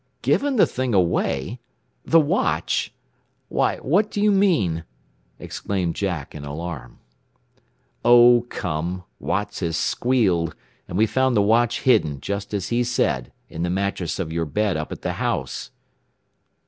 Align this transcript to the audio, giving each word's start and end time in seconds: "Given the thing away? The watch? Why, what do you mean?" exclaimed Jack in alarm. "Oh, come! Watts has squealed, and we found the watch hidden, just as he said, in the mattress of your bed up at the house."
"Given 0.23 0.55
the 0.55 0.65
thing 0.65 0.95
away? 0.95 1.59
The 2.03 2.19
watch? 2.19 2.91
Why, 3.49 3.77
what 3.77 4.09
do 4.09 4.19
you 4.19 4.31
mean?" 4.31 4.83
exclaimed 5.37 5.93
Jack 5.93 6.33
in 6.33 6.43
alarm. 6.43 6.97
"Oh, 8.03 8.47
come! 8.49 9.03
Watts 9.19 9.59
has 9.59 9.77
squealed, 9.77 10.55
and 10.87 10.97
we 10.97 11.05
found 11.05 11.37
the 11.37 11.43
watch 11.43 11.81
hidden, 11.81 12.19
just 12.19 12.51
as 12.51 12.69
he 12.69 12.83
said, 12.83 13.31
in 13.47 13.61
the 13.61 13.69
mattress 13.69 14.17
of 14.17 14.33
your 14.33 14.45
bed 14.45 14.75
up 14.75 14.91
at 14.91 15.03
the 15.03 15.13
house." 15.21 15.69